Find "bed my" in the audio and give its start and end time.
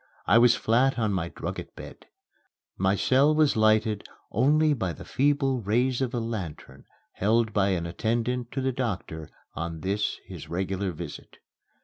1.75-2.95